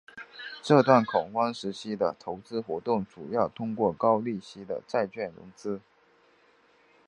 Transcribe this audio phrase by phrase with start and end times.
[0.63, 5.79] 这段恐慌时期的投资活动主要通过高利息债券融资。